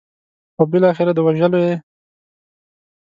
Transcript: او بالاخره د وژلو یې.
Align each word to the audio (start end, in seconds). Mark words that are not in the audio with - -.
او 0.57 0.63
بالاخره 0.71 1.11
د 1.15 1.19
وژلو 1.27 1.59
یې. 1.65 1.75